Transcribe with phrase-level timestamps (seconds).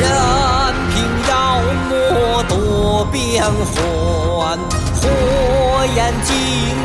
[0.00, 0.08] 任
[0.94, 0.96] 凭
[1.28, 4.58] 妖魔多变幻，
[4.94, 5.04] 火
[5.94, 6.34] 眼金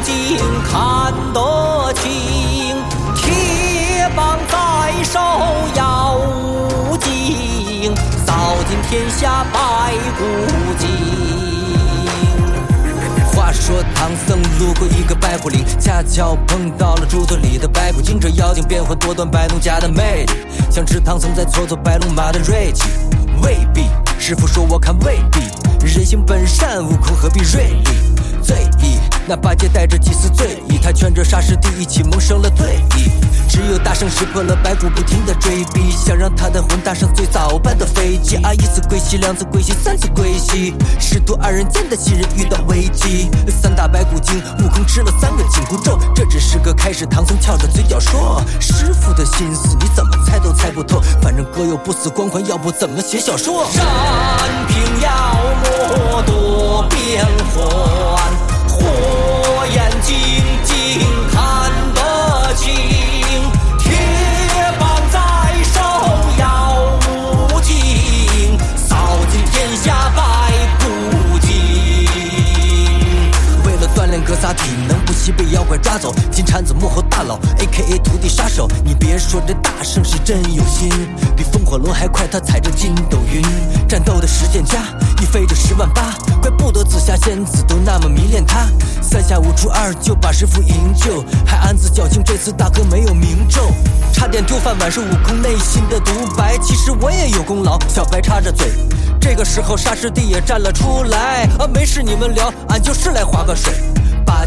[0.03, 0.37] 睛
[0.69, 2.03] 看得清，
[3.15, 4.55] 铁棒在
[5.03, 5.19] 手
[5.75, 7.95] 要无尽，
[8.25, 8.33] 扫
[8.67, 10.23] 尽天下白骨
[10.77, 10.89] 精。
[13.33, 18.17] 话说唐僧路过一个白骨岭，恰巧碰到了猪头里的白骨精。
[18.19, 20.33] 这妖精变幻多端，摆弄家的魅力，
[20.71, 22.83] 想吃唐僧再搓搓白龙马的锐气。
[23.41, 23.89] 未必，
[24.19, 25.39] 师傅说我看未必。
[25.85, 27.89] 人性本善，悟空何必锐利？
[28.41, 33.09] 醉意，那八戒带着几丝醉意，他劝着沙师弟一起萌生了醉意。
[33.47, 38.35] 只有大圣识破了白骨不停的追逼，想让他的魂搭上最早班的飞机。
[38.37, 43.29] 啊，一次归西，两次归西，三次归西，师徒二人间的信任遇到危机。
[43.61, 45.97] 三打白骨精，悟空吃了三个紧箍咒，
[46.65, 47.05] 这只是个开始。
[47.05, 53.85] 唐僧翘着嘴角说：“师傅的心思你怎么猜都猜不透，反正哥又不死光环，要不怎么写小说？”任
[54.67, 55.11] 凭妖
[55.61, 57.23] 魔多变
[57.53, 57.63] 幻，
[75.55, 76.13] 妖怪抓走。
[76.29, 78.67] 金蝉子幕后大佬，A.K.A 徒弟杀手。
[78.83, 80.91] 你别说这大圣是真有心，
[81.35, 83.41] 比风火轮还快，他踩着筋斗云。
[83.87, 84.79] 战斗的实践家，
[85.21, 88.67] 一飞就十万八，怪不得紫霞仙子都那么迷恋他。
[89.01, 93.71] 三下五除二就把师傅营救，还暗自侥幸这次大哥没有明咒，
[94.11, 96.57] 差点丢饭碗是悟空内心的独白。
[96.57, 98.73] 其实我也有功劳，小白插着嘴。
[99.21, 103.73] 这个时候沙师弟也站了出来，啊，没事你们聊，俺就是来划个水。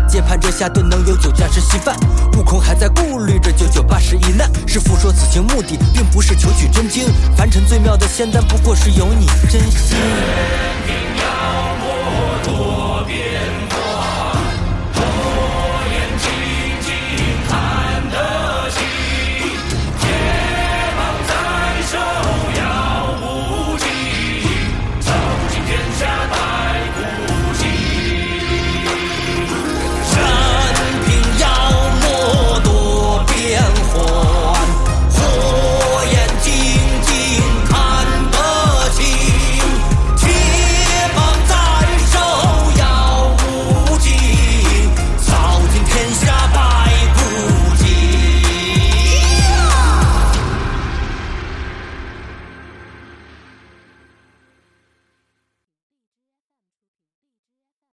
[0.08, 1.94] 八戒盼着下顿能有酒家吃稀饭，
[2.38, 4.50] 悟空还在顾虑着九九八十一难。
[4.66, 9.98] 师傅说此行目的并不是求取真经，凡尘最妙的仙丹不过是有你真心。